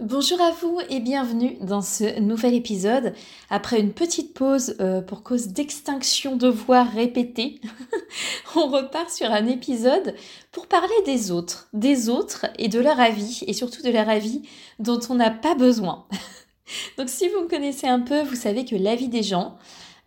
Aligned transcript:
Bonjour 0.00 0.40
à 0.40 0.50
vous 0.52 0.78
et 0.88 0.98
bienvenue 0.98 1.58
dans 1.60 1.82
ce 1.82 2.18
nouvel 2.20 2.54
épisode. 2.54 3.12
Après 3.50 3.78
une 3.78 3.92
petite 3.92 4.32
pause 4.32 4.74
euh, 4.80 5.02
pour 5.02 5.22
cause 5.22 5.48
d'extinction 5.48 6.36
de 6.36 6.48
voix 6.48 6.84
répétée, 6.84 7.60
on 8.56 8.68
repart 8.68 9.10
sur 9.10 9.30
un 9.30 9.46
épisode 9.46 10.14
pour 10.52 10.68
parler 10.68 10.94
des 11.04 11.30
autres, 11.30 11.68
des 11.74 12.08
autres 12.08 12.46
et 12.58 12.68
de 12.68 12.80
leur 12.80 12.98
avis 12.98 13.44
et 13.46 13.52
surtout 13.52 13.82
de 13.82 13.90
leur 13.90 14.08
avis 14.08 14.40
dont 14.78 15.00
on 15.10 15.16
n'a 15.16 15.30
pas 15.30 15.54
besoin. 15.54 16.06
Donc 16.96 17.10
si 17.10 17.28
vous 17.28 17.42
me 17.42 17.48
connaissez 17.48 17.86
un 17.86 18.00
peu, 18.00 18.22
vous 18.22 18.36
savez 18.36 18.64
que 18.64 18.76
l'avis 18.76 19.08
des 19.08 19.22
gens, 19.22 19.58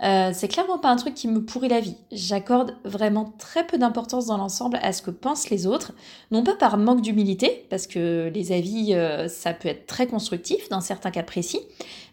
euh, 0.02 0.32
c'est 0.34 0.48
clairement 0.48 0.80
pas 0.80 0.90
un 0.90 0.96
truc 0.96 1.14
qui 1.14 1.28
me 1.28 1.44
pourrit 1.44 1.70
la 1.70 1.80
vie. 1.80 1.96
J'accorde 2.12 2.76
vraiment 2.84 3.34
très 3.38 3.66
peu 3.66 3.78
d'importance 3.78 4.26
dans 4.26 4.38
l'ensemble 4.38 4.80
à 4.82 4.92
ce 4.92 5.02
que 5.02 5.12
pensent 5.12 5.50
les 5.50 5.68
autres, 5.68 5.94
non 6.32 6.44
pas 6.44 6.56
par 6.56 6.78
manque 6.78 7.02
d'humilité, 7.02 7.66
parce 7.70 7.88
que 7.88 8.32
les 8.34 8.52
avis, 8.52 8.94
euh, 8.94 9.28
ça 9.28 9.54
peut 9.54 9.70
être 9.70 9.86
très 9.86 10.08
constructif 10.08 10.68
dans 10.70 10.82
certains 10.82 11.12
cas 11.12 11.24
précis, 11.24 11.60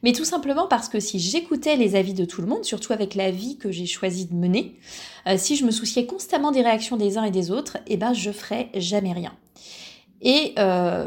mais 0.02 0.12
tout 0.12 0.24
simplement 0.24 0.66
parce 0.66 0.88
que 0.88 1.00
si 1.00 1.18
j'écoutais 1.18 1.76
les 1.76 1.96
avis 1.96 2.14
de 2.14 2.24
tout 2.24 2.42
le 2.42 2.46
monde, 2.46 2.64
surtout 2.64 2.92
avec 2.92 3.14
la 3.14 3.30
vie 3.30 3.56
que 3.56 3.70
j'ai 3.70 3.86
choisi 3.86 4.26
de 4.26 4.34
mener, 4.34 4.76
euh, 5.26 5.36
si 5.36 5.56
je 5.56 5.64
me 5.64 5.70
souciais 5.70 6.06
constamment 6.06 6.52
des 6.52 6.62
réactions 6.62 6.96
des 6.96 7.18
uns 7.18 7.24
et 7.24 7.30
des 7.30 7.50
autres, 7.50 7.78
eh 7.86 7.96
ben 7.96 8.12
je 8.12 8.30
ferais 8.30 8.70
jamais 8.74 9.12
rien. 9.12 9.32
Et 10.22 10.54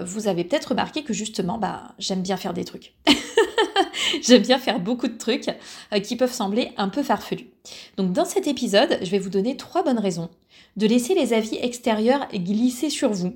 vous 0.06 0.28
avez 0.28 0.44
peut-être 0.44 0.70
remarqué 0.70 1.04
que 1.04 1.14
justement, 1.14 1.58
bah, 1.58 1.94
j'aime 2.00 2.22
bien 2.22 2.38
faire 2.38 2.54
des 2.54 2.66
trucs. 2.66 2.96
J'aime 4.22 4.42
bien 4.42 4.60
faire 4.60 4.80
beaucoup 4.80 5.08
de 5.08 5.18
trucs 5.18 5.50
euh, 5.94 6.00
qui 6.00 6.16
peuvent 6.16 6.34
sembler 6.34 6.72
un 6.78 6.90
peu 6.90 7.04
farfelus. 7.04 7.50
Donc 7.98 8.14
dans 8.14 8.26
cet 8.26 8.48
épisode, 8.48 9.00
je 9.02 9.10
vais 9.10 9.20
vous 9.20 9.30
donner 9.30 9.58
trois 9.58 9.84
bonnes 9.84 10.00
raisons 10.00 10.30
de 10.78 10.88
laisser 10.88 11.16
les 11.16 11.34
avis 11.34 11.58
extérieurs 11.58 12.28
glisser 12.34 12.90
sur 12.90 13.12
vous 13.12 13.34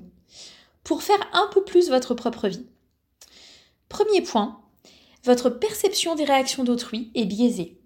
pour 0.84 1.02
faire 1.02 1.20
un 1.32 1.48
peu 1.52 1.64
plus 1.64 1.88
votre 1.90 2.14
propre 2.14 2.48
vie. 2.48 2.66
Premier 3.88 4.22
point, 4.22 4.60
votre 5.24 5.50
perception 5.50 6.14
des 6.14 6.24
réactions 6.24 6.64
d'autrui 6.64 7.10
est 7.14 7.24
biaisée. 7.24 7.80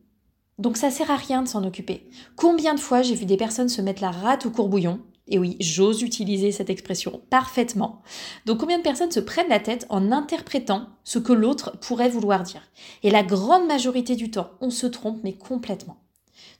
Donc 0.58 0.76
ça 0.76 0.90
sert 0.90 1.10
à 1.10 1.16
rien 1.16 1.42
de 1.42 1.48
s'en 1.48 1.64
occuper. 1.64 2.08
Combien 2.36 2.74
de 2.74 2.80
fois 2.80 3.02
j'ai 3.02 3.14
vu 3.14 3.24
des 3.24 3.36
personnes 3.36 3.68
se 3.68 3.82
mettre 3.82 4.02
la 4.02 4.10
rate 4.10 4.46
au 4.46 4.50
courbouillon 4.50 5.00
et 5.28 5.38
oui, 5.38 5.56
j'ose 5.60 6.02
utiliser 6.02 6.50
cette 6.50 6.70
expression 6.70 7.22
parfaitement. 7.30 8.02
Donc 8.44 8.58
combien 8.58 8.78
de 8.78 8.82
personnes 8.82 9.12
se 9.12 9.20
prennent 9.20 9.48
la 9.48 9.60
tête 9.60 9.86
en 9.88 10.10
interprétant 10.10 10.88
ce 11.04 11.18
que 11.18 11.32
l'autre 11.32 11.78
pourrait 11.80 12.08
vouloir 12.08 12.42
dire? 12.42 12.62
Et 13.02 13.10
la 13.10 13.22
grande 13.22 13.66
majorité 13.66 14.16
du 14.16 14.30
temps, 14.30 14.50
on 14.60 14.70
se 14.70 14.86
trompe, 14.86 15.20
mais 15.22 15.34
complètement. 15.34 15.98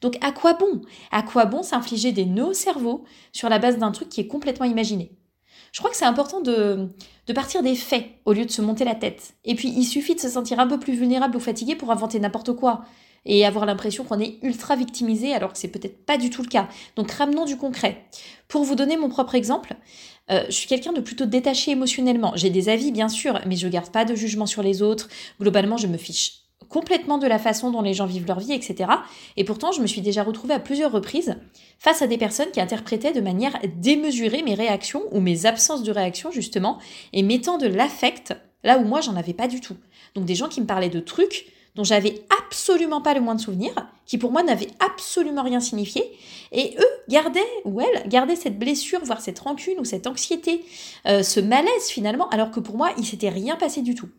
Donc 0.01 0.17
à 0.21 0.31
quoi 0.31 0.53
bon? 0.53 0.81
À 1.11 1.23
quoi 1.23 1.45
bon 1.45 1.61
s'infliger 1.61 2.11
des 2.11 2.25
nœuds 2.25 2.47
au 2.47 2.53
cerveau 2.53 3.03
sur 3.31 3.49
la 3.49 3.59
base 3.59 3.77
d'un 3.77 3.91
truc 3.91 4.09
qui 4.09 4.21
est 4.21 4.27
complètement 4.27 4.65
imaginé? 4.65 5.11
Je 5.71 5.79
crois 5.79 5.89
que 5.89 5.97
c'est 5.97 6.05
important 6.05 6.39
de, 6.39 6.89
de 7.27 7.33
partir 7.33 7.63
des 7.63 7.75
faits 7.75 8.05
au 8.25 8.33
lieu 8.33 8.45
de 8.45 8.51
se 8.51 8.61
monter 8.61 8.85
la 8.85 8.95
tête. 8.95 9.33
Et 9.43 9.55
puis 9.55 9.69
il 9.69 9.85
suffit 9.85 10.15
de 10.15 10.19
se 10.19 10.29
sentir 10.29 10.59
un 10.59 10.67
peu 10.67 10.79
plus 10.79 10.93
vulnérable 10.93 11.35
ou 11.35 11.39
fatigué 11.39 11.75
pour 11.75 11.91
inventer 11.91 12.19
n'importe 12.19 12.53
quoi 12.53 12.85
et 13.25 13.45
avoir 13.45 13.65
l'impression 13.65 14.03
qu'on 14.03 14.19
est 14.19 14.37
ultra 14.41 14.75
victimisé 14.75 15.33
alors 15.33 15.53
que 15.53 15.59
c'est 15.59 15.67
peut-être 15.67 16.05
pas 16.05 16.17
du 16.17 16.29
tout 16.29 16.41
le 16.41 16.47
cas. 16.47 16.67
Donc 16.95 17.11
ramenons 17.11 17.45
du 17.45 17.57
concret. 17.57 18.05
Pour 18.47 18.63
vous 18.63 18.75
donner 18.75 18.97
mon 18.97 19.09
propre 19.09 19.35
exemple, 19.35 19.75
euh, 20.31 20.43
je 20.47 20.53
suis 20.53 20.67
quelqu'un 20.67 20.93
de 20.93 21.01
plutôt 21.01 21.25
détaché 21.25 21.71
émotionnellement. 21.71 22.33
J'ai 22.35 22.49
des 22.49 22.69
avis 22.69 22.91
bien 22.91 23.09
sûr, 23.09 23.39
mais 23.45 23.55
je 23.55 23.67
garde 23.67 23.91
pas 23.91 24.05
de 24.05 24.15
jugement 24.15 24.45
sur 24.45 24.63
les 24.63 24.81
autres. 24.81 25.09
Globalement, 25.39 25.77
je 25.77 25.87
me 25.87 25.97
fiche 25.97 26.43
complètement 26.69 27.17
de 27.17 27.27
la 27.27 27.39
façon 27.39 27.71
dont 27.71 27.81
les 27.81 27.93
gens 27.93 28.05
vivent 28.05 28.25
leur 28.25 28.39
vie, 28.39 28.53
etc. 28.53 28.89
Et 29.37 29.43
pourtant, 29.43 29.71
je 29.71 29.81
me 29.81 29.87
suis 29.87 30.01
déjà 30.01 30.23
retrouvée 30.23 30.55
à 30.55 30.59
plusieurs 30.59 30.91
reprises 30.91 31.35
face 31.77 32.01
à 32.01 32.07
des 32.07 32.17
personnes 32.17 32.51
qui 32.51 32.61
interprétaient 32.61 33.11
de 33.11 33.21
manière 33.21 33.59
démesurée 33.77 34.41
mes 34.41 34.55
réactions 34.55 35.03
ou 35.11 35.19
mes 35.19 35.45
absences 35.45 35.83
de 35.83 35.91
réaction, 35.91 36.31
justement, 36.31 36.79
et 37.11 37.21
mettant 37.21 37.57
de 37.57 37.67
l'affect 37.67 38.33
là 38.63 38.79
où 38.79 38.85
moi, 38.85 39.01
j'en 39.01 39.15
avais 39.15 39.33
pas 39.33 39.47
du 39.47 39.61
tout. 39.61 39.75
Donc 40.15 40.25
des 40.25 40.35
gens 40.35 40.47
qui 40.47 40.61
me 40.61 40.65
parlaient 40.65 40.89
de 40.89 40.99
trucs 40.99 41.47
dont 41.75 41.83
j'avais 41.83 42.23
absolument 42.53 43.01
pas 43.01 43.15
le 43.15 43.21
moins 43.21 43.33
de 43.33 43.41
souvenirs, 43.41 43.73
qui 44.05 44.19
pour 44.19 44.31
moi 44.31 44.43
n'avaient 44.43 44.69
absolument 44.79 45.41
rien 45.41 45.59
signifié, 45.59 46.03
et 46.51 46.75
eux 46.77 46.93
gardaient, 47.09 47.41
ou 47.65 47.81
elles, 47.81 48.07
gardaient 48.07 48.35
cette 48.35 48.59
blessure, 48.59 48.99
voire 49.03 49.21
cette 49.21 49.39
rancune 49.39 49.79
ou 49.79 49.85
cette 49.85 50.05
anxiété, 50.05 50.63
euh, 51.07 51.23
ce 51.23 51.39
malaise 51.39 51.87
finalement, 51.89 52.29
alors 52.29 52.51
que 52.51 52.59
pour 52.59 52.77
moi, 52.77 52.91
il 52.97 53.05
s'était 53.05 53.29
rien 53.29 53.55
passé 53.55 53.81
du 53.81 53.95
tout. 53.95 54.09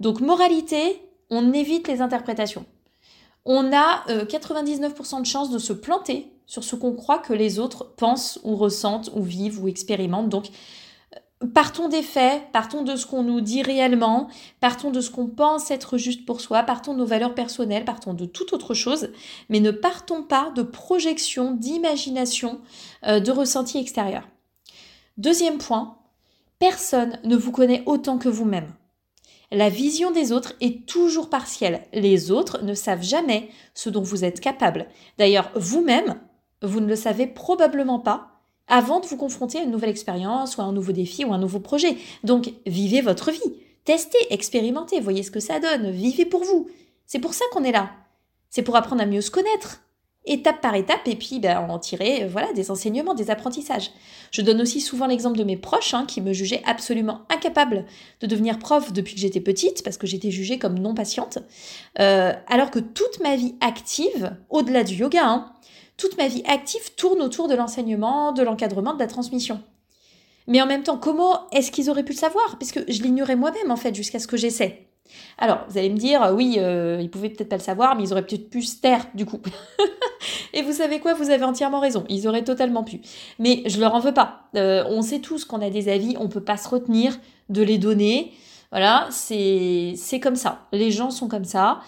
Donc 0.00 0.20
moralité, 0.20 1.00
on 1.30 1.54
évite 1.54 1.88
les 1.88 2.02
interprétations. 2.02 2.66
On 3.46 3.72
a 3.72 4.04
99% 4.06 5.16
euh, 5.16 5.20
de 5.20 5.26
chances 5.26 5.50
de 5.50 5.58
se 5.58 5.72
planter 5.72 6.30
sur 6.46 6.62
ce 6.62 6.76
qu'on 6.76 6.92
croit 6.92 7.18
que 7.18 7.32
les 7.32 7.58
autres 7.58 7.94
pensent 7.96 8.38
ou 8.44 8.54
ressentent 8.54 9.10
ou 9.14 9.22
vivent 9.22 9.62
ou 9.62 9.68
expérimentent. 9.68 10.28
Donc 10.28 10.48
Partons 11.52 11.90
des 11.90 12.02
faits, 12.02 12.50
partons 12.50 12.82
de 12.82 12.96
ce 12.96 13.04
qu'on 13.04 13.22
nous 13.22 13.42
dit 13.42 13.62
réellement, 13.62 14.28
partons 14.60 14.90
de 14.90 15.02
ce 15.02 15.10
qu'on 15.10 15.26
pense 15.26 15.70
être 15.70 15.98
juste 15.98 16.24
pour 16.24 16.40
soi, 16.40 16.62
partons 16.62 16.94
de 16.94 16.98
nos 16.98 17.04
valeurs 17.04 17.34
personnelles, 17.34 17.84
partons 17.84 18.14
de 18.14 18.24
toute 18.24 18.54
autre 18.54 18.72
chose, 18.72 19.10
mais 19.50 19.60
ne 19.60 19.70
partons 19.70 20.22
pas 20.22 20.50
de 20.56 20.62
projections, 20.62 21.52
d'imagination, 21.52 22.62
euh, 23.06 23.20
de 23.20 23.30
ressenti 23.30 23.76
extérieur. 23.76 24.26
Deuxième 25.18 25.58
point, 25.58 25.98
personne 26.58 27.18
ne 27.24 27.36
vous 27.36 27.52
connaît 27.52 27.82
autant 27.84 28.16
que 28.16 28.30
vous-même. 28.30 28.72
La 29.52 29.68
vision 29.68 30.10
des 30.10 30.32
autres 30.32 30.54
est 30.62 30.86
toujours 30.86 31.28
partielle. 31.28 31.86
Les 31.92 32.30
autres 32.30 32.62
ne 32.62 32.72
savent 32.72 33.02
jamais 33.02 33.50
ce 33.74 33.90
dont 33.90 34.02
vous 34.02 34.24
êtes 34.24 34.40
capable. 34.40 34.88
D'ailleurs, 35.18 35.50
vous-même, 35.54 36.18
vous 36.62 36.80
ne 36.80 36.88
le 36.88 36.96
savez 36.96 37.26
probablement 37.26 38.00
pas 38.00 38.35
avant 38.68 39.00
de 39.00 39.06
vous 39.06 39.16
confronter 39.16 39.58
à 39.58 39.62
une 39.62 39.70
nouvelle 39.70 39.90
expérience 39.90 40.56
ou 40.56 40.60
à 40.60 40.64
un 40.64 40.72
nouveau 40.72 40.92
défi 40.92 41.24
ou 41.24 41.32
un 41.32 41.38
nouveau 41.38 41.60
projet. 41.60 41.96
Donc, 42.24 42.52
vivez 42.66 43.00
votre 43.00 43.30
vie. 43.30 43.54
Testez, 43.84 44.18
expérimentez, 44.30 45.00
voyez 45.00 45.22
ce 45.22 45.30
que 45.30 45.40
ça 45.40 45.60
donne, 45.60 45.90
vivez 45.90 46.24
pour 46.24 46.42
vous. 46.42 46.68
C'est 47.06 47.20
pour 47.20 47.34
ça 47.34 47.44
qu'on 47.52 47.62
est 47.62 47.72
là. 47.72 47.90
C'est 48.50 48.62
pour 48.62 48.76
apprendre 48.76 49.02
à 49.02 49.06
mieux 49.06 49.20
se 49.20 49.30
connaître, 49.30 49.82
étape 50.24 50.60
par 50.60 50.74
étape, 50.74 51.06
et 51.06 51.14
puis 51.14 51.38
ben, 51.38 51.58
en 51.58 51.78
tirer 51.78 52.24
euh, 52.24 52.28
voilà, 52.28 52.52
des 52.52 52.70
enseignements, 52.70 53.14
des 53.14 53.30
apprentissages. 53.30 53.92
Je 54.32 54.42
donne 54.42 54.60
aussi 54.60 54.80
souvent 54.80 55.06
l'exemple 55.06 55.38
de 55.38 55.44
mes 55.44 55.56
proches 55.56 55.94
hein, 55.94 56.04
qui 56.06 56.20
me 56.20 56.32
jugeaient 56.32 56.62
absolument 56.66 57.20
incapable 57.30 57.84
de 58.20 58.26
devenir 58.26 58.58
prof 58.58 58.92
depuis 58.92 59.14
que 59.14 59.20
j'étais 59.20 59.40
petite, 59.40 59.84
parce 59.84 59.96
que 59.96 60.06
j'étais 60.06 60.32
jugée 60.32 60.58
comme 60.58 60.78
non 60.78 60.94
patiente, 60.94 61.38
euh, 62.00 62.32
alors 62.48 62.72
que 62.72 62.80
toute 62.80 63.20
ma 63.22 63.36
vie 63.36 63.54
active, 63.60 64.36
au-delà 64.50 64.82
du 64.82 64.94
yoga, 64.94 65.24
hein, 65.24 65.52
toute 65.96 66.16
ma 66.18 66.28
vie 66.28 66.42
active 66.46 66.94
tourne 66.96 67.20
autour 67.20 67.48
de 67.48 67.54
l'enseignement, 67.54 68.32
de 68.32 68.42
l'encadrement, 68.42 68.94
de 68.94 68.98
la 68.98 69.06
transmission. 69.06 69.60
Mais 70.46 70.60
en 70.60 70.66
même 70.66 70.82
temps, 70.82 70.98
comment 70.98 71.48
est-ce 71.50 71.70
qu'ils 71.72 71.90
auraient 71.90 72.04
pu 72.04 72.12
le 72.12 72.18
savoir? 72.18 72.56
Puisque 72.58 72.90
je 72.90 73.02
l'ignorais 73.02 73.36
moi-même, 73.36 73.70
en 73.70 73.76
fait, 73.76 73.94
jusqu'à 73.94 74.18
ce 74.18 74.26
que 74.26 74.36
j'essaie. 74.36 74.86
Alors, 75.38 75.64
vous 75.68 75.78
allez 75.78 75.90
me 75.90 75.96
dire, 75.96 76.32
oui, 76.34 76.56
euh, 76.58 76.98
ils 77.00 77.10
pouvaient 77.10 77.30
peut-être 77.30 77.48
pas 77.48 77.56
le 77.56 77.62
savoir, 77.62 77.96
mais 77.96 78.04
ils 78.04 78.12
auraient 78.12 78.26
peut-être 78.26 78.50
pu 78.50 78.62
se 78.62 78.80
taire, 78.80 79.06
du 79.14 79.26
coup. 79.26 79.40
Et 80.52 80.62
vous 80.62 80.72
savez 80.72 81.00
quoi? 81.00 81.14
Vous 81.14 81.30
avez 81.30 81.44
entièrement 81.44 81.80
raison. 81.80 82.04
Ils 82.08 82.26
auraient 82.28 82.44
totalement 82.44 82.84
pu. 82.84 83.00
Mais 83.38 83.62
je 83.66 83.80
leur 83.80 83.94
en 83.94 84.00
veux 84.00 84.14
pas. 84.14 84.48
Euh, 84.56 84.84
on 84.88 85.02
sait 85.02 85.20
tous 85.20 85.44
qu'on 85.44 85.60
a 85.60 85.70
des 85.70 85.88
avis, 85.88 86.16
on 86.18 86.28
peut 86.28 86.42
pas 86.42 86.56
se 86.56 86.68
retenir 86.68 87.18
de 87.48 87.62
les 87.62 87.78
donner. 87.78 88.32
Voilà, 88.72 89.08
c'est 89.10 90.20
comme 90.22 90.36
ça. 90.36 90.66
Les 90.72 90.90
gens 90.90 91.10
sont 91.10 91.28
comme 91.28 91.44
ça. 91.44 91.80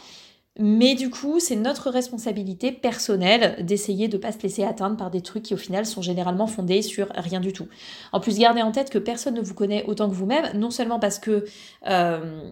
Mais 0.61 0.97
du 0.97 1.09
coup, 1.09 1.39
c'est 1.39 1.55
notre 1.55 1.89
responsabilité 1.89 2.73
personnelle 2.73 3.65
d'essayer 3.65 4.09
de 4.09 4.17
ne 4.17 4.23
pas 4.23 4.33
se 4.33 4.41
laisser 4.43 4.65
atteindre 4.65 4.97
par 4.97 5.09
des 5.09 5.21
trucs 5.21 5.45
qui 5.45 5.55
au 5.55 5.57
final 5.57 5.87
sont 5.87 6.03
généralement 6.03 6.49
fondés 6.49 6.83
sur 6.83 7.07
rien 7.15 7.39
du 7.39 7.53
tout. 7.53 7.69
En 8.11 8.19
plus, 8.19 8.37
gardez 8.39 8.61
en 8.63 8.73
tête 8.73 8.91
que 8.91 8.99
personne 8.99 9.35
ne 9.35 9.41
vous 9.41 9.55
connaît 9.55 9.85
autant 9.87 10.11
que 10.11 10.15
vous-même, 10.15 10.59
non 10.59 10.71
seulement 10.71 10.99
parce 10.99 11.21
que 11.21 11.45
euh, 11.87 12.43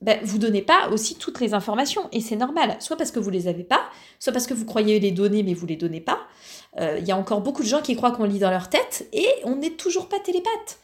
ben, 0.00 0.20
vous 0.22 0.38
donnez 0.38 0.62
pas 0.62 0.90
aussi 0.92 1.16
toutes 1.16 1.40
les 1.40 1.54
informations, 1.54 2.02
et 2.12 2.20
c'est 2.20 2.36
normal, 2.36 2.76
soit 2.78 2.96
parce 2.96 3.10
que 3.10 3.18
vous 3.18 3.30
les 3.30 3.48
avez 3.48 3.64
pas, 3.64 3.80
soit 4.20 4.32
parce 4.32 4.46
que 4.46 4.54
vous 4.54 4.64
croyez 4.64 5.00
les 5.00 5.10
donner 5.10 5.42
mais 5.42 5.54
vous 5.54 5.66
les 5.66 5.76
donnez 5.76 6.00
pas. 6.00 6.20
Euh, 6.78 6.98
il 7.00 7.06
y 7.06 7.10
a 7.10 7.16
encore 7.16 7.40
beaucoup 7.40 7.62
de 7.62 7.68
gens 7.68 7.82
qui 7.82 7.96
croient 7.96 8.12
qu'on 8.12 8.24
lit 8.24 8.38
dans 8.38 8.50
leur 8.50 8.68
tête, 8.68 9.08
et 9.12 9.26
on 9.42 9.56
n'est 9.56 9.70
toujours 9.70 10.08
pas 10.08 10.20
télépathe. 10.20 10.78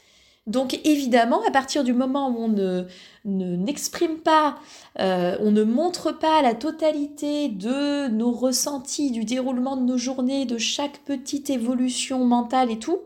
Donc 0.48 0.80
évidemment, 0.84 1.40
à 1.46 1.52
partir 1.52 1.84
du 1.84 1.92
moment 1.92 2.28
où 2.30 2.38
on 2.38 2.48
ne 2.48 2.86
n'exprime 3.24 4.18
pas, 4.18 4.58
euh, 4.98 5.36
on 5.40 5.52
ne 5.52 5.62
montre 5.62 6.10
pas 6.10 6.42
la 6.42 6.54
totalité 6.54 7.48
de 7.48 8.08
nos 8.08 8.32
ressentis, 8.32 9.12
du 9.12 9.24
déroulement 9.24 9.76
de 9.76 9.82
nos 9.82 9.96
journées, 9.96 10.44
de 10.44 10.58
chaque 10.58 10.98
petite 11.04 11.48
évolution 11.48 12.24
mentale 12.24 12.72
et 12.72 12.78
tout, 12.80 13.02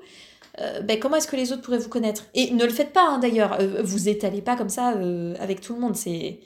euh, 0.60 0.80
ben 0.80 0.98
comment 0.98 1.16
est-ce 1.16 1.28
que 1.28 1.36
les 1.36 1.52
autres 1.52 1.60
pourraient 1.60 1.76
vous 1.78 1.90
connaître? 1.90 2.24
Et 2.32 2.52
ne 2.52 2.64
le 2.64 2.70
faites 2.70 2.94
pas 2.94 3.06
hein, 3.06 3.18
d'ailleurs, 3.18 3.60
euh, 3.60 3.82
vous 3.82 4.08
étalez 4.08 4.40
pas 4.40 4.56
comme 4.56 4.70
ça 4.70 4.94
avec 5.38 5.60
tout 5.60 5.74
le 5.74 5.80
monde, 5.80 5.94
c'est 5.94 6.40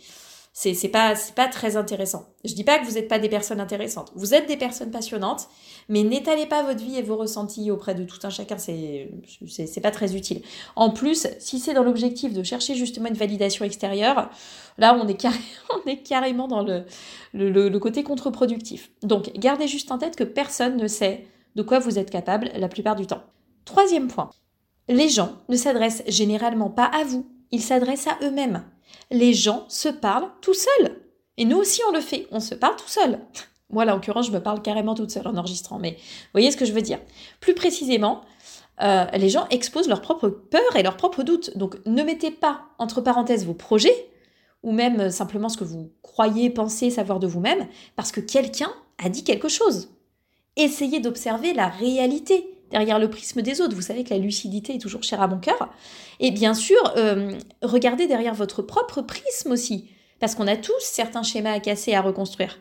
C'est 0.62 0.88
pas, 0.88 1.14
pas 1.34 1.48
très 1.48 1.78
intéressant. 1.78 2.26
Je 2.44 2.52
dis 2.52 2.64
pas 2.64 2.78
que 2.78 2.84
vous 2.84 2.92
n'êtes 2.92 3.08
pas 3.08 3.18
des 3.18 3.30
personnes 3.30 3.60
intéressantes. 3.60 4.12
Vous 4.14 4.34
êtes 4.34 4.46
des 4.46 4.58
personnes 4.58 4.90
passionnantes, 4.90 5.48
mais 5.88 6.02
n'étalez 6.02 6.44
pas 6.44 6.62
votre 6.62 6.84
vie 6.84 6.98
et 6.98 7.02
vos 7.02 7.16
ressentis 7.16 7.70
auprès 7.70 7.94
de 7.94 8.04
tout 8.04 8.18
un 8.24 8.28
chacun, 8.28 8.58
c'est 8.58 9.80
pas 9.82 9.90
très 9.90 10.14
utile. 10.14 10.42
En 10.76 10.90
plus, 10.90 11.28
si 11.38 11.60
c'est 11.60 11.72
dans 11.72 11.82
l'objectif 11.82 12.34
de 12.34 12.42
chercher 12.42 12.74
justement 12.74 13.08
une 13.08 13.14
validation 13.14 13.64
extérieure, 13.64 14.28
là 14.76 14.94
on 15.02 15.08
est, 15.08 15.24
on 15.70 15.88
est 15.88 16.02
carrément 16.02 16.46
dans 16.46 16.62
le, 16.62 16.84
le, 17.32 17.70
le 17.70 17.78
côté 17.78 18.02
contre-productif. 18.02 18.90
Donc 19.02 19.32
gardez 19.38 19.66
juste 19.66 19.90
en 19.90 19.96
tête 19.96 20.14
que 20.14 20.24
personne 20.24 20.76
ne 20.76 20.88
sait 20.88 21.24
de 21.54 21.62
quoi 21.62 21.78
vous 21.78 21.98
êtes 21.98 22.10
capable 22.10 22.50
la 22.54 22.68
plupart 22.68 22.96
du 22.96 23.06
temps. 23.06 23.22
Troisième 23.64 24.08
point, 24.08 24.28
les 24.90 25.08
gens 25.08 25.38
ne 25.48 25.56
s'adressent 25.56 26.02
généralement 26.06 26.68
pas 26.68 26.84
à 26.84 27.04
vous, 27.04 27.26
ils 27.50 27.62
s'adressent 27.62 28.06
à 28.06 28.18
eux-mêmes 28.22 28.64
les 29.10 29.34
gens 29.34 29.64
se 29.68 29.88
parlent 29.88 30.30
tout 30.40 30.54
seuls. 30.54 30.96
Et 31.36 31.44
nous 31.44 31.58
aussi, 31.58 31.80
on 31.88 31.92
le 31.92 32.00
fait. 32.00 32.26
On 32.30 32.40
se 32.40 32.54
parle 32.54 32.76
tout 32.76 32.88
seul. 32.88 33.18
Moi, 33.70 33.84
là, 33.84 33.92
en 33.92 33.96
l'occurrence, 33.96 34.26
je 34.26 34.32
me 34.32 34.42
parle 34.42 34.62
carrément 34.62 34.94
toute 34.94 35.10
seule 35.10 35.28
en 35.28 35.36
enregistrant. 35.36 35.78
Mais 35.78 35.96
voyez 36.32 36.50
ce 36.50 36.56
que 36.56 36.64
je 36.64 36.72
veux 36.72 36.82
dire. 36.82 36.98
Plus 37.40 37.54
précisément, 37.54 38.22
euh, 38.82 39.04
les 39.14 39.28
gens 39.28 39.46
exposent 39.50 39.88
leurs 39.88 40.02
propres 40.02 40.28
peurs 40.28 40.76
et 40.76 40.82
leurs 40.82 40.96
propres 40.96 41.22
doutes. 41.22 41.56
Donc, 41.56 41.76
ne 41.86 42.02
mettez 42.02 42.30
pas 42.30 42.62
entre 42.78 43.00
parenthèses 43.00 43.46
vos 43.46 43.54
projets 43.54 44.08
ou 44.62 44.72
même 44.72 45.00
euh, 45.00 45.10
simplement 45.10 45.48
ce 45.48 45.56
que 45.56 45.64
vous 45.64 45.92
croyez, 46.02 46.50
pensez, 46.50 46.90
savoir 46.90 47.18
de 47.18 47.26
vous-même, 47.26 47.66
parce 47.96 48.12
que 48.12 48.20
quelqu'un 48.20 48.70
a 49.02 49.08
dit 49.08 49.24
quelque 49.24 49.48
chose. 49.48 49.88
Essayez 50.56 51.00
d'observer 51.00 51.54
la 51.54 51.68
réalité 51.68 52.59
derrière 52.70 52.98
le 52.98 53.10
prisme 53.10 53.42
des 53.42 53.60
autres. 53.60 53.74
Vous 53.74 53.82
savez 53.82 54.04
que 54.04 54.10
la 54.10 54.18
lucidité 54.18 54.74
est 54.74 54.78
toujours 54.78 55.02
chère 55.02 55.22
à 55.22 55.28
mon 55.28 55.38
cœur. 55.38 55.68
Et 56.18 56.30
bien 56.30 56.54
sûr, 56.54 56.78
euh, 56.96 57.32
regardez 57.62 58.06
derrière 58.06 58.34
votre 58.34 58.62
propre 58.62 59.02
prisme 59.02 59.52
aussi, 59.52 59.90
parce 60.18 60.34
qu'on 60.34 60.46
a 60.46 60.56
tous 60.56 60.80
certains 60.80 61.22
schémas 61.22 61.52
à 61.52 61.60
casser, 61.60 61.94
à 61.94 62.02
reconstruire. 62.02 62.58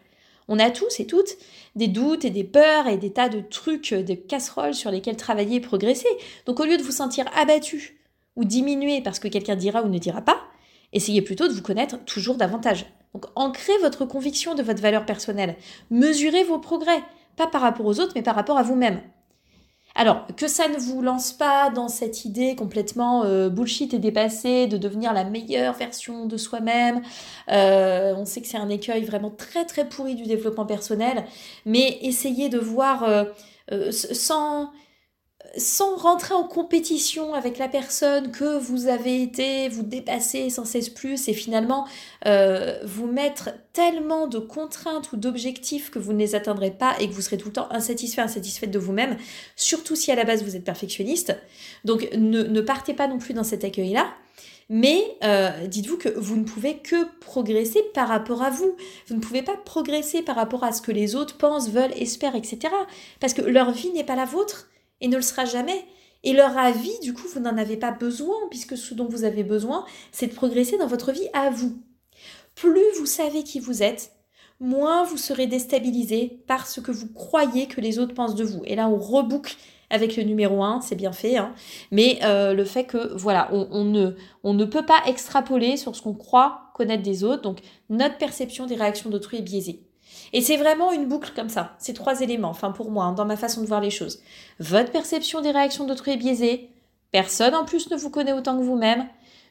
On 0.48 0.58
a 0.58 0.72
tous 0.72 1.00
et 1.00 1.06
toutes 1.06 1.38
des 1.76 1.88
doutes 1.88 2.26
et 2.26 2.32
des 2.32 2.44
peurs 2.44 2.88
et 2.88 2.98
des 2.98 3.12
tas 3.12 3.30
de 3.30 3.40
trucs, 3.40 3.94
de 3.94 4.16
casseroles 4.16 4.74
sur 4.74 4.90
lesquels 4.90 5.16
travailler 5.16 5.58
et 5.58 5.62
progresser. 5.62 6.10
Donc 6.48 6.60
au 6.60 6.66
lieu 6.66 6.78
de 6.78 6.84
vous 6.84 6.92
sentir 6.92 7.26
abattu 7.36 8.00
ou 8.36 8.46
diminué 8.46 9.02
parce 9.02 9.20
que 9.20 9.28
quelqu'un 9.28 9.56
dira 9.56 9.84
ou 9.84 9.90
ne 9.90 10.00
dira 10.00 10.22
pas, 10.22 10.42
essayez 10.92 11.22
plutôt 11.22 11.48
de 11.48 11.54
vous 11.54 11.62
connaître 11.62 12.04
toujours 12.06 12.36
davantage. 12.36 12.88
Donc 13.14 13.26
ancrez 13.36 13.78
votre 13.82 14.06
conviction 14.06 14.56
de 14.56 14.64
votre 14.64 14.82
valeur 14.82 15.06
personnelle. 15.06 15.56
Mesurez 15.92 16.44
vos 16.44 16.60
progrès, 16.60 17.04
pas 17.36 17.48
par 17.48 17.62
rapport 17.62 17.86
aux 17.86 18.00
autres, 18.00 18.14
mais 18.16 18.24
par 18.24 18.36
rapport 18.36 18.58
à 18.58 18.64
vous-même. 18.64 19.02
Alors, 19.96 20.26
que 20.38 20.48
ça 20.48 20.68
ne 20.68 20.78
vous 20.78 21.02
lance 21.02 21.34
pas 21.34 21.70
dans 21.70 21.88
cette 21.88 22.24
idée 22.24 22.56
complètement 22.56 23.24
euh, 23.26 23.50
bullshit 23.50 23.94
et 23.94 24.00
dépassée 24.00 24.68
de 24.68 24.78
devenir 24.78 25.14
la 25.14 25.24
meilleure 25.24 25.74
version 25.74 26.26
de 26.26 26.38
soi-même. 26.38 27.02
Euh, 27.52 28.14
on 28.16 28.26
sait 28.26 28.42
que 28.42 28.48
c'est 28.48 28.58
un 28.58 28.70
écueil 28.70 29.04
vraiment 29.04 29.32
très 29.32 29.66
très 29.66 29.88
pourri 29.90 30.16
du 30.16 30.24
développement 30.24 30.66
personnel, 30.66 31.26
mais 31.66 31.98
essayez 32.02 32.50
de 32.50 32.60
voir 32.60 33.04
euh, 33.04 33.92
sans 33.92 34.72
sans 35.58 35.96
rentrer 35.96 36.34
en 36.34 36.44
compétition 36.44 37.34
avec 37.34 37.58
la 37.58 37.68
personne 37.68 38.32
que 38.32 38.58
vous 38.58 38.88
avez 38.88 39.22
été, 39.22 39.70
vous 39.70 39.84
dépasser 39.84 40.50
sans 40.50 40.66
cesse 40.66 40.90
plus 40.90 41.28
et 41.28 41.34
finalement 41.34 41.88
euh, 42.28 42.80
vous 42.86 43.08
mettre 43.08 43.50
tellement 43.74 44.28
de 44.28 44.38
contraintes 44.38 45.12
ou 45.12 45.18
d'objectifs 45.18 45.90
que 45.90 46.00
vous 46.00 46.14
ne 46.14 46.20
les 46.20 46.36
atteindrez 46.36 46.72
pas 46.72 46.96
et 47.00 47.08
que 47.08 47.14
vous 47.14 47.22
serez 47.22 47.38
tout 47.38 47.48
le 47.48 47.54
temps 47.54 47.68
insatisfait, 47.72 48.22
insatisfaite 48.22 48.72
de 48.72 48.80
vous-même, 48.80 49.18
surtout 49.56 49.96
si 49.96 50.12
à 50.12 50.16
la 50.16 50.24
base 50.24 50.44
vous 50.44 50.56
êtes 50.56 50.64
perfectionniste. 50.64 51.36
Donc 51.84 52.10
ne, 52.16 52.62
partez 52.62 52.94
pas 52.94 53.08
non 53.08 53.18
plus 53.18 53.34
dans 53.34 53.44
cet 53.44 53.64
accueil-là. 53.64 54.08
Mais 54.72 55.02
euh, 55.24 55.66
dites-vous 55.66 55.98
que 55.98 56.10
vous 56.10 56.36
ne 56.36 56.44
pouvez 56.44 56.78
que 56.78 57.08
progresser 57.22 57.82
par 57.96 58.08
rapport 58.08 58.44
à 58.44 58.52
vous. 58.52 58.76
Vous 59.08 59.16
ne 59.16 59.20
pouvez 59.20 59.42
pas 59.42 59.58
progresser 59.58 60.22
par 60.22 60.36
rapport 60.36 60.64
à 60.64 60.74
ce 60.74 60.84
que 60.84 60.92
les 60.92 61.16
autres 61.16 61.38
pensent, 61.38 61.72
veulent, 61.72 61.94
espèrent, 61.96 62.36
etc. 62.36 62.60
Parce 63.20 63.34
que 63.34 63.42
leur 63.42 63.72
vie 63.72 63.90
n'est 63.90 64.04
pas 64.04 64.16
la 64.16 64.26
vôtre 64.26 64.68
et 65.02 65.08
ne 65.08 65.16
le 65.16 65.22
sera 65.22 65.46
jamais. 65.46 65.86
Et 66.24 66.34
leur 66.34 66.58
avis, 66.58 66.98
du 67.02 67.14
coup, 67.14 67.28
vous 67.34 67.40
n'en 67.40 67.58
avez 67.58 67.78
pas 67.78 67.92
besoin, 67.92 68.36
puisque 68.50 68.78
ce 68.78 68.94
dont 68.94 69.08
vous 69.08 69.24
avez 69.24 69.44
besoin, 69.44 69.86
c'est 70.12 70.28
de 70.28 70.34
progresser 70.34 70.78
dans 70.78 70.88
votre 70.88 71.12
vie 71.12 71.30
à 71.34 71.50
vous. 71.50 71.82
Plus 72.56 72.84
vous 72.98 73.06
savez 73.06 73.44
qui 73.44 73.60
vous 73.60 73.84
êtes, 73.84 74.12
moins 74.60 75.04
vous 75.04 75.18
serez 75.18 75.48
déstabilisé 75.48 76.42
par 76.48 76.68
ce 76.68 76.82
que 76.82 76.92
vous 76.92 77.08
croyez 77.14 77.68
que 77.68 77.80
les 77.80 78.00
autres 78.00 78.14
pensent 78.14 78.36
de 78.36 78.44
vous. 78.44 78.62
Et 78.66 78.76
là, 78.76 78.90
on 78.90 78.98
reboucle 78.98 79.56
avec 79.90 80.18
le 80.18 80.24
numéro 80.24 80.64
1, 80.64 80.82
c'est 80.82 80.96
bien 80.96 81.12
fait, 81.12 81.38
hein. 81.38 81.54
mais 81.90 82.20
euh, 82.24 82.54
le 82.54 82.64
fait 82.64 82.84
que, 82.84 83.16
voilà, 83.16 83.50
on, 83.52 83.86
ne, 83.86 84.12
on 84.44 84.54
ne 84.54 84.66
peut 84.66 84.86
pas 84.86 85.02
extrapoler 85.08 85.78
sur 85.78 85.96
ce 85.96 86.02
qu'on 86.04 86.14
croit 86.14 86.72
connaître 86.76 87.02
des 87.02 87.24
autres, 87.24 87.42
donc 87.42 87.60
notre 87.90 88.18
perception 88.18 88.68
des 88.68 88.76
réactions 88.76 89.10
d'autrui 89.10 89.38
est 89.38 89.42
biaisée. 89.42 89.89
Et 90.34 90.42
c'est 90.42 90.58
vraiment 90.58 90.92
une 90.92 91.08
boucle 91.08 91.32
comme 91.36 91.50
ça, 91.50 91.76
ces 91.80 91.94
trois 91.94 92.22
éléments, 92.22 92.50
enfin 92.50 92.72
pour 92.72 92.92
moi, 92.92 93.06
hein, 93.06 93.14
dans 93.14 93.26
ma 93.26 93.38
façon 93.38 93.62
de 93.62 93.68
voir 93.68 93.82
les 93.82 93.90
choses. 93.90 94.20
Votre 94.60 94.92
perception 94.92 95.42
des 95.42 95.52
réactions 95.52 95.86
d'autrui 95.86 96.12
est 96.12 96.18
biaisée, 96.18 96.70
personne 97.12 97.56
en 97.56 97.66
plus 97.66 97.90
ne 97.90 97.96
vous 97.96 98.10
connaît 98.10 98.34
autant 98.34 98.58
que 98.58 98.64
vous-même. 98.64 99.08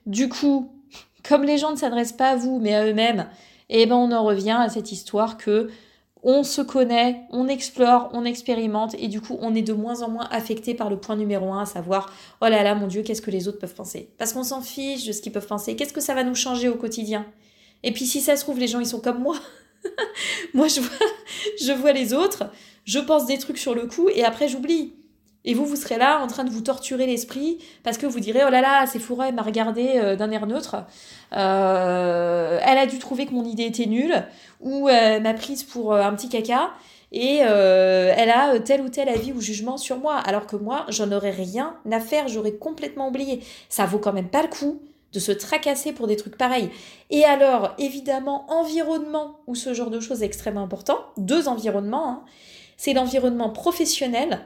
Du 0.07 0.29
coup, 0.29 0.71
comme 1.29 1.45
les 1.45 1.59
gens 1.59 1.73
ne 1.73 1.77
s'adressent 1.77 2.13
pas 2.13 2.31
à 2.31 2.37
vous, 2.37 2.59
mais 2.61 2.75
à 2.75 2.87
eux-mêmes, 2.87 3.29
eh 3.69 3.87
ben 3.87 3.97
on 3.97 4.13
en 4.13 4.25
revient 4.25 4.57
à 4.59 4.69
cette 4.69 4.93
histoire 4.93 5.37
que 5.37 5.69
on 6.23 6.43
se 6.43 6.61
connaît, 6.61 7.23
on 7.31 7.49
explore, 7.49 8.11
on 8.13 8.25
expérimente, 8.25 8.95
et 8.99 9.09
du 9.09 9.21
coup, 9.21 9.39
on 9.41 9.55
est 9.55 9.63
de 9.63 9.73
moins 9.73 10.03
en 10.03 10.11
moins 10.11 10.27
affecté 10.31 10.75
par 10.75 10.91
le 10.91 10.99
point 10.99 11.17
numéro 11.17 11.53
un, 11.53 11.63
à 11.63 11.67
savoir, 11.67 12.13
oh 12.41 12.47
là 12.47 12.63
là, 12.63 12.75
mon 12.75 12.87
Dieu, 12.87 13.03
qu'est-ce 13.03 13.23
que 13.23 13.31
les 13.31 13.47
autres 13.47 13.59
peuvent 13.59 13.75
penser? 13.75 14.11
Parce 14.19 14.33
qu'on 14.33 14.43
s'en 14.43 14.61
fiche 14.61 15.07
de 15.07 15.13
ce 15.13 15.23
qu'ils 15.23 15.33
peuvent 15.33 15.47
penser. 15.47 15.77
Qu'est-ce 15.77 15.93
que 15.93 16.01
ça 16.01 16.15
va 16.15 16.25
nous 16.25 16.35
changer 16.35 16.69
au 16.69 16.75
quotidien? 16.75 17.25
Et 17.85 17.93
puis, 17.93 18.07
si 18.07 18.21
ça 18.21 18.37
se 18.37 18.43
trouve, 18.43 18.59
les 18.59 18.67
gens, 18.67 18.81
ils 18.81 18.87
sont 18.87 19.01
comme 19.01 19.21
moi. 19.23 19.37
Moi, 20.55 20.69
je 20.69 20.81
vois, 20.81 21.07
je 21.61 21.73
vois 21.73 21.93
les 21.93 22.13
autres, 22.15 22.45
je 22.85 22.99
pense 22.99 23.27
des 23.27 23.39
trucs 23.39 23.59
sur 23.59 23.75
le 23.75 23.87
coup 23.87 24.09
et 24.09 24.25
après 24.25 24.49
j'oublie. 24.49 24.95
Et 25.45 25.55
vous, 25.55 25.65
vous 25.65 25.77
serez 25.77 25.97
là 25.97 26.21
en 26.21 26.27
train 26.27 26.45
de 26.45 26.51
vous 26.51 26.61
torturer 26.61 27.07
l'esprit 27.07 27.59
parce 27.83 27.97
que 27.97 28.07
vous 28.07 28.21
direz 28.21 28.41
Oh 28.47 28.51
là 28.51 28.61
là, 28.61 28.87
c'est 28.87 28.99
fourré, 28.99 29.29
elle 29.29 29.35
m'a 29.35 29.43
regardé 29.43 29.93
euh, 29.95 30.17
d'un 30.17 30.31
air 30.31 30.47
neutre. 30.47 30.77
Euh, 31.35 32.61
elle 32.63 32.79
a 32.79 32.87
dû 32.87 32.99
trouver 32.99 33.25
que 33.25 33.33
mon 33.33 33.45
idée 33.45 33.65
était 33.65 33.87
nulle 33.87 34.27
ou 34.61 34.89
elle 34.89 35.23
m'a 35.23 35.35
prise 35.35 35.63
pour 35.63 35.95
euh, 35.95 36.03
un 36.03 36.13
petit 36.15 36.29
caca 36.29 36.73
et 37.13 37.37
elle 37.37 38.31
a 38.31 38.61
tel 38.61 38.83
ou 38.83 38.91
tel 38.91 39.09
avis 39.09 39.33
ou 39.33 39.41
jugement 39.41 39.79
sur 39.79 39.97
moi. 39.97 40.17
Alors 40.17 40.47
que 40.47 40.57
moi, 40.57 40.85
j'en 40.89 41.11
aurais 41.13 41.31
rien 41.31 41.77
à 41.91 42.01
faire, 42.01 42.29
j'aurais 42.29 42.53
complètement 42.53 43.09
oublié. 43.09 43.43
Ça 43.71 43.87
vaut 43.87 43.99
quand 43.99 44.13
même 44.13 44.29
pas 44.29 44.43
le 44.43 44.49
coup 44.49 44.83
de 45.13 45.19
se 45.19 45.33
tracasser 45.33 45.93
pour 45.93 46.07
des 46.07 46.17
trucs 46.17 46.37
pareils. 46.37 46.71
Et 47.11 47.25
alors, 47.25 47.75
évidemment, 47.79 48.51
environnement, 48.51 49.41
où 49.47 49.55
ce 49.55 49.75
genre 49.75 49.91
de 49.91 50.01
choses 50.01 50.23
est 50.23 50.27
extrêmement 50.27 50.63
important, 50.63 50.99
deux 51.17 51.49
environnements, 51.49 52.09
hein. 52.09 52.25
c'est 52.77 52.93
l'environnement 52.93 53.51
professionnel. 53.51 54.41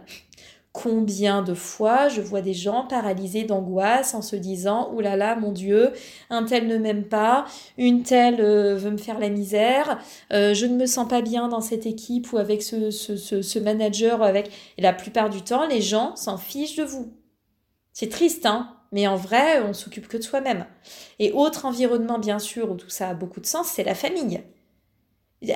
Combien 0.72 1.42
de 1.42 1.52
fois 1.52 2.08
je 2.08 2.22
vois 2.22 2.40
des 2.40 2.54
gens 2.54 2.86
paralysés 2.86 3.44
d'angoisse 3.44 4.14
en 4.14 4.22
se 4.22 4.36
disant 4.36 4.90
Ouh 4.94 5.00
là 5.00 5.16
là, 5.16 5.36
mon 5.36 5.52
Dieu, 5.52 5.92
un 6.30 6.44
tel 6.44 6.66
ne 6.66 6.78
m'aime 6.78 7.04
pas, 7.04 7.44
une 7.76 8.04
telle 8.04 8.40
euh, 8.40 8.74
veut 8.74 8.90
me 8.90 8.96
faire 8.96 9.18
la 9.18 9.28
misère, 9.28 10.00
euh, 10.32 10.54
je 10.54 10.64
ne 10.64 10.76
me 10.76 10.86
sens 10.86 11.06
pas 11.06 11.20
bien 11.20 11.48
dans 11.48 11.60
cette 11.60 11.84
équipe 11.84 12.32
ou 12.32 12.38
avec 12.38 12.62
ce, 12.62 12.90
ce, 12.90 13.16
ce, 13.16 13.58
manager. 13.58 14.22
Avec... 14.22 14.50
Et 14.78 14.82
la 14.82 14.94
plupart 14.94 15.28
du 15.28 15.42
temps, 15.42 15.66
les 15.66 15.82
gens 15.82 16.16
s'en 16.16 16.38
fichent 16.38 16.76
de 16.76 16.84
vous. 16.84 17.12
C'est 17.92 18.08
triste, 18.08 18.46
hein 18.46 18.81
mais 18.92 19.06
en 19.06 19.16
vrai, 19.16 19.60
on 19.62 19.72
s'occupe 19.72 20.06
que 20.06 20.18
de 20.18 20.22
soi-même. 20.22 20.66
Et 21.18 21.32
autre 21.32 21.64
environnement, 21.64 22.18
bien 22.18 22.38
sûr, 22.38 22.70
où 22.70 22.76
tout 22.76 22.90
ça 22.90 23.08
a 23.08 23.14
beaucoup 23.14 23.40
de 23.40 23.46
sens, 23.46 23.68
c'est 23.68 23.84
la 23.84 23.94
famille. 23.94 24.42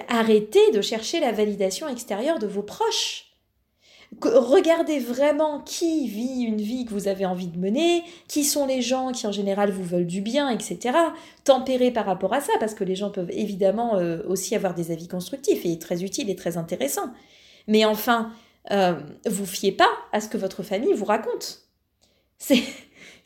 Arrêtez 0.08 0.72
de 0.72 0.80
chercher 0.80 1.20
la 1.20 1.32
validation 1.32 1.86
extérieure 1.88 2.38
de 2.38 2.46
vos 2.46 2.62
proches. 2.62 3.26
Regardez 4.22 4.98
vraiment 4.98 5.60
qui 5.60 6.08
vit 6.08 6.42
une 6.42 6.60
vie 6.60 6.86
que 6.86 6.90
vous 6.90 7.08
avez 7.08 7.26
envie 7.26 7.48
de 7.48 7.58
mener, 7.58 8.04
qui 8.28 8.44
sont 8.44 8.64
les 8.64 8.80
gens 8.80 9.12
qui 9.12 9.26
en 9.26 9.32
général 9.32 9.70
vous 9.70 9.82
veulent 9.82 10.06
du 10.06 10.22
bien, 10.22 10.48
etc. 10.48 10.96
Tempérez 11.44 11.90
par 11.90 12.06
rapport 12.06 12.32
à 12.32 12.40
ça, 12.40 12.52
parce 12.58 12.74
que 12.74 12.84
les 12.84 12.94
gens 12.94 13.10
peuvent 13.10 13.30
évidemment 13.30 13.96
euh, 13.96 14.22
aussi 14.26 14.54
avoir 14.54 14.74
des 14.74 14.92
avis 14.92 15.08
constructifs 15.08 15.66
et 15.66 15.78
très 15.78 16.04
utiles 16.04 16.30
et 16.30 16.36
très 16.36 16.56
intéressants. 16.56 17.12
Mais 17.66 17.84
enfin, 17.84 18.32
euh, 18.70 18.98
vous 19.26 19.46
fiez 19.46 19.72
pas 19.72 19.90
à 20.12 20.20
ce 20.20 20.28
que 20.28 20.38
votre 20.38 20.62
famille 20.62 20.94
vous 20.94 21.04
raconte. 21.04 21.62
C'est 22.38 22.62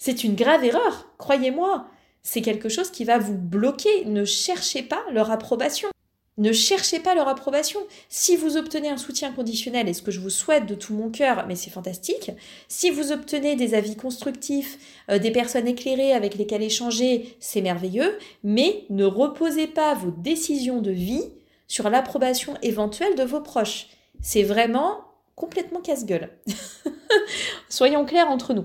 c'est 0.03 0.25
une 0.25 0.35
grave 0.35 0.65
erreur, 0.65 1.09
croyez-moi. 1.19 1.87
C'est 2.23 2.41
quelque 2.41 2.71
chose 2.71 2.91
qui 2.91 3.05
va 3.05 3.19
vous 3.19 3.37
bloquer. 3.37 4.07
Ne 4.07 4.25
cherchez 4.25 4.83
pas 4.83 5.03
leur 5.13 5.31
approbation. 5.31 5.91
Ne 6.39 6.53
cherchez 6.53 7.01
pas 7.01 7.15
leur 7.15 7.29
approbation. 7.29 7.81
Si 8.09 8.35
vous 8.35 8.57
obtenez 8.57 8.89
un 8.89 8.97
soutien 8.97 9.31
conditionnel, 9.31 9.91
et 9.91 9.93
ce 9.93 10.01
que 10.01 10.11
je 10.11 10.21
vous 10.21 10.31
souhaite 10.31 10.65
de 10.65 10.75
tout 10.75 10.95
mon 10.95 11.11
cœur, 11.11 11.45
mais 11.47 11.55
c'est 11.55 11.69
fantastique, 11.69 12.31
si 12.67 12.89
vous 12.89 13.13
obtenez 13.13 13.57
des 13.57 13.75
avis 13.75 13.95
constructifs, 13.95 14.79
euh, 15.11 15.19
des 15.19 15.33
personnes 15.33 15.69
éclairées 15.69 16.15
avec 16.15 16.37
lesquelles 16.37 16.63
échanger, 16.63 17.37
c'est 17.39 17.61
merveilleux, 17.61 18.19
mais 18.43 18.87
ne 18.89 19.05
reposez 19.05 19.67
pas 19.67 19.93
vos 19.93 20.13
décisions 20.13 20.81
de 20.81 20.93
vie 20.93 21.25
sur 21.69 21.91
l'approbation 21.91 22.55
éventuelle 22.63 23.17
de 23.17 23.25
vos 23.25 23.43
proches. 23.43 23.89
C'est 24.23 24.45
vraiment 24.45 25.01
complètement 25.37 25.83
casse-gueule. 25.83 26.31
Soyons 27.69 28.07
clairs 28.07 28.31
entre 28.31 28.55
nous. 28.55 28.65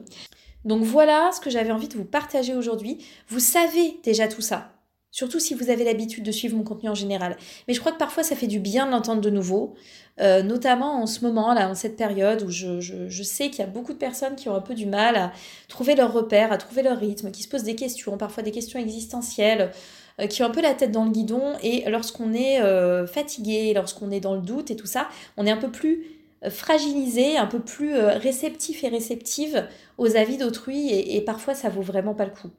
Donc 0.65 0.83
voilà 0.83 1.31
ce 1.31 1.39
que 1.39 1.49
j'avais 1.49 1.71
envie 1.71 1.87
de 1.87 1.95
vous 1.95 2.05
partager 2.05 2.55
aujourd'hui. 2.55 2.97
Vous 3.29 3.39
savez 3.39 3.99
déjà 4.03 4.27
tout 4.27 4.41
ça 4.41 4.71
Surtout 5.15 5.39
si 5.39 5.53
vous 5.53 5.69
avez 5.69 5.85
l'habitude 5.85 6.25
de 6.25 6.31
suivre 6.33 6.57
mon 6.57 6.63
contenu 6.63 6.89
en 6.89 6.93
général. 6.93 7.37
Mais 7.69 7.73
je 7.73 7.79
crois 7.79 7.93
que 7.93 7.97
parfois 7.97 8.21
ça 8.21 8.35
fait 8.35 8.47
du 8.47 8.59
bien 8.59 8.85
de 8.85 8.91
l'entendre 8.91 9.21
de 9.21 9.29
nouveau, 9.29 9.73
euh, 10.19 10.43
notamment 10.43 11.01
en 11.01 11.05
ce 11.05 11.23
moment, 11.23 11.53
là, 11.53 11.69
en 11.69 11.73
cette 11.73 11.95
période 11.95 12.43
où 12.43 12.49
je, 12.49 13.23
sais 13.23 13.49
qu'il 13.49 13.59
y 13.59 13.61
a 13.61 13.67
beaucoup 13.67 13.93
de 13.93 13.97
personnes 13.97 14.35
qui 14.35 14.49
ont 14.49 14.55
un 14.55 14.59
peu 14.59 14.73
du 14.73 14.85
mal 14.85 15.15
à 15.15 15.31
trouver 15.69 15.95
leur 15.95 16.11
repère, 16.11 16.51
à 16.51 16.57
trouver 16.57 16.83
leur 16.83 16.99
rythme, 16.99 17.31
qui 17.31 17.43
se 17.43 17.47
posent 17.47 17.63
des 17.63 17.75
questions, 17.75 18.17
parfois 18.17 18.43
des 18.43 18.51
questions 18.51 18.77
existentielles, 18.77 19.71
euh, 20.19 20.27
qui 20.27 20.43
ont 20.43 20.47
un 20.47 20.49
peu 20.49 20.61
la 20.61 20.73
tête 20.73 20.91
dans 20.91 21.05
le 21.05 21.11
guidon. 21.11 21.53
Et 21.63 21.89
lorsqu'on 21.89 22.33
est 22.33 22.59
euh, 22.59 23.07
fatigué, 23.07 23.71
lorsqu'on 23.73 24.11
est 24.11 24.19
dans 24.19 24.35
le 24.35 24.41
doute 24.41 24.69
et 24.69 24.75
tout 24.75 24.85
ça, 24.85 25.07
on 25.37 25.45
est 25.45 25.51
un 25.51 25.55
peu 25.55 25.71
plus 25.71 26.24
fragilisé, 26.49 27.37
un 27.37 27.47
peu 27.47 27.59
plus 27.59 27.95
réceptif 27.95 28.83
et 28.83 28.89
réceptive 28.89 29.67
aux 29.97 30.15
avis 30.15 30.37
d'autrui 30.37 30.89
et, 30.89 31.15
et 31.17 31.21
parfois 31.21 31.53
ça 31.55 31.69
vaut 31.69 31.81
vraiment 31.81 32.13
pas 32.13 32.25
le 32.25 32.31
coup. 32.31 32.51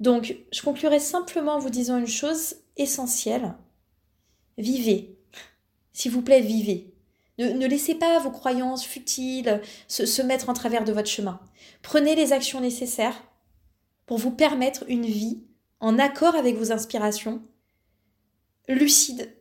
Donc, 0.00 0.36
je 0.50 0.62
conclurai 0.62 0.98
simplement 0.98 1.52
en 1.52 1.58
vous 1.58 1.70
disant 1.70 1.98
une 1.98 2.08
chose 2.08 2.56
essentielle. 2.76 3.54
Vivez. 4.58 5.16
S'il 5.92 6.10
vous 6.10 6.22
plaît, 6.22 6.40
vivez. 6.40 6.92
Ne, 7.38 7.66
laissez 7.66 7.94
pas 7.94 8.18
vos 8.18 8.30
croyances 8.30 8.84
futiles 8.84 9.60
se, 9.88 10.04
se 10.06 10.22
mettre 10.22 10.48
en 10.48 10.54
travers 10.54 10.84
de 10.84 10.92
votre 10.92 11.08
chemin. 11.08 11.40
Prenez 11.82 12.14
les 12.14 12.32
actions 12.32 12.60
nécessaires 12.60 13.22
pour 14.06 14.18
vous 14.18 14.30
permettre 14.30 14.84
une 14.88 15.06
vie 15.06 15.42
en 15.80 15.98
accord 15.98 16.34
avec 16.34 16.56
vos 16.56 16.72
inspirations, 16.72 17.42
lucide, 18.68 19.34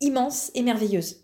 immense 0.00 0.50
et 0.54 0.62
merveilleuse. 0.62 1.23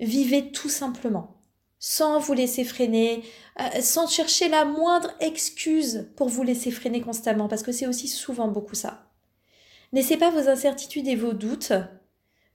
Vivez 0.00 0.50
tout 0.52 0.68
simplement 0.68 1.38
sans 1.78 2.18
vous 2.18 2.32
laisser 2.32 2.64
freiner, 2.64 3.22
euh, 3.60 3.80
sans 3.80 4.08
chercher 4.08 4.48
la 4.48 4.64
moindre 4.64 5.10
excuse 5.20 6.08
pour 6.16 6.28
vous 6.28 6.42
laisser 6.42 6.70
freiner 6.70 7.00
constamment, 7.00 7.48
parce 7.48 7.62
que 7.62 7.72
c'est 7.72 7.86
aussi 7.86 8.08
souvent 8.08 8.48
beaucoup 8.48 8.74
ça. 8.74 9.06
Laissez 9.92 10.16
pas 10.16 10.30
vos 10.30 10.48
incertitudes 10.48 11.08
et 11.08 11.16
vos 11.16 11.32
doutes 11.32 11.72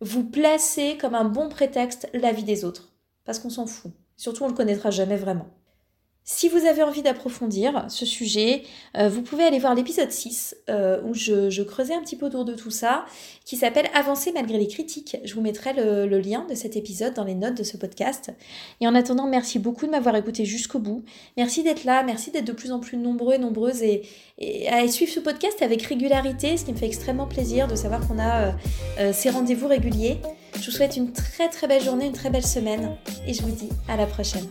vous 0.02 0.26
placer 0.26 0.98
comme 1.00 1.16
un 1.16 1.24
bon 1.24 1.48
prétexte 1.48 2.10
la 2.14 2.34
vie 2.34 2.44
des 2.44 2.66
autres, 2.66 2.94
parce 3.24 3.40
qu'on 3.40 3.50
s'en 3.50 3.66
fout. 3.66 3.92
Surtout, 4.18 4.44
on 4.44 4.50
le 4.50 4.54
connaîtra 4.54 4.92
jamais 4.92 5.16
vraiment. 5.16 5.48
Si 6.26 6.48
vous 6.48 6.66
avez 6.66 6.84
envie 6.84 7.02
d'approfondir 7.02 7.86
ce 7.90 8.06
sujet, 8.06 8.64
euh, 8.98 9.10
vous 9.10 9.24
pouvez 9.24 9.44
aller 9.44 9.60
voir 9.60 9.76
l'épisode 9.76 10.10
6 10.10 10.56
euh, 10.70 11.02
où 11.04 11.14
je, 11.14 11.62
creusais 11.64 11.94
un 11.94 12.02
petit 12.02 12.16
peu 12.16 12.28
autour 12.28 12.46
de 12.46 12.54
tout 12.54 12.72
ça, 12.72 13.06
qui 13.44 13.58
s'appelle 13.58 13.90
Avancer 13.94 14.32
malgré 14.32 14.58
les 14.58 14.68
critiques. 14.68 15.18
Je 15.26 15.36
vous 15.36 15.42
mettrai 15.42 15.74
le, 15.74 16.20
lien 16.20 16.46
de 16.50 16.56
cet 16.56 16.78
épisode 16.78 17.14
dans 17.14 17.26
les 17.26 17.36
notes 17.36 17.58
de 17.58 17.64
ce 17.64 17.76
podcast. 17.76 18.32
Et 18.80 18.88
en 18.88 18.96
attendant, 18.96 19.28
merci 19.28 19.60
beaucoup 19.60 19.86
de 19.86 19.92
m'avoir 19.92 20.16
écouté 20.16 20.46
jusqu'au 20.46 20.80
bout. 20.80 21.04
Merci 21.36 21.62
d'être 21.62 21.84
là, 21.84 22.04
merci 22.04 22.32
d'être 22.32 22.46
de 22.46 22.54
plus 22.54 22.72
en 22.72 22.80
plus 22.80 22.98
nombreux 22.98 23.34
et 23.34 23.40
nombreuses 23.40 23.84
et, 23.84 24.04
à 24.70 24.88
suivre 24.88 25.12
ce 25.12 25.20
podcast 25.20 25.62
avec 25.62 25.82
régularité, 25.84 26.56
ce 26.56 26.66
qui 26.66 26.72
me 26.72 26.78
fait 26.78 26.88
extrêmement 26.88 27.28
plaisir 27.28 27.68
de 27.68 27.76
savoir 27.76 28.06
qu'on 28.08 28.20
a 28.20 28.56
euh, 29.00 29.12
ces 29.14 29.30
rendez-vous 29.30 29.68
réguliers. 29.68 30.20
Je 30.60 30.66
vous 30.66 30.72
souhaite 30.72 30.96
une 30.96 31.12
très 31.12 31.50
très 31.50 31.68
belle 31.68 31.84
journée, 31.84 32.06
une 32.06 32.14
très 32.14 32.30
belle 32.30 32.46
semaine 32.46 32.96
et 33.28 33.34
je 33.34 33.42
vous 33.42 33.52
dis 33.52 33.70
à 33.90 33.98
la 33.98 34.06
prochaine. 34.06 34.48